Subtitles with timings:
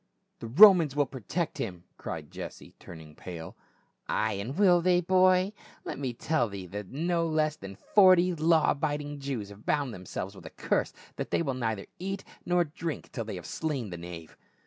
[0.39, 3.55] "The Romans will protect him!" cried Jesse, turn ing pale."
[4.09, 5.53] Ay, and will they, boy?
[5.85, 10.07] Let me tell thee that no less than forty law abiding Jews have bound them
[10.07, 13.91] selves with a curse that they will neither eat nor drink till they have slain
[13.91, 14.35] the knave."